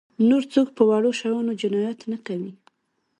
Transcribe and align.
نور 0.29 0.43
څوک 0.53 0.67
په 0.77 0.83
وړو 0.89 1.11
شیانو 1.19 1.53
جنایت 1.61 1.99
نه 2.11 2.17
کوي. 2.25 2.51